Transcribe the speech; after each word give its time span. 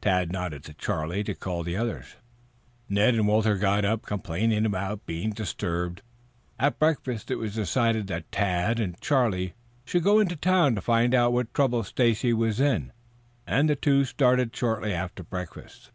Tad 0.00 0.30
nodded 0.30 0.62
to 0.66 0.72
Charlie 0.72 1.24
to 1.24 1.34
call 1.34 1.64
the 1.64 1.76
others. 1.76 2.14
Ned 2.88 3.16
and 3.16 3.26
Walter 3.26 3.56
got 3.56 3.84
up 3.84 4.02
complaining 4.06 4.72
at 4.72 5.04
being 5.04 5.30
disturbed. 5.32 6.00
At 6.60 6.78
breakfast 6.78 7.28
it 7.28 7.40
was 7.40 7.56
decided 7.56 8.06
that 8.06 8.30
Tad 8.30 8.78
and 8.78 9.00
Charlie 9.00 9.54
should 9.84 10.04
go 10.04 10.20
into 10.20 10.36
town 10.36 10.76
to 10.76 10.80
find 10.80 11.12
out 11.12 11.32
what 11.32 11.52
trouble 11.52 11.82
Stacy 11.82 12.32
was 12.32 12.60
in, 12.60 12.92
and 13.48 13.68
the 13.68 13.74
two 13.74 14.04
started 14.04 14.54
shortly 14.54 14.94
after 14.94 15.24
breakfast. 15.24 15.90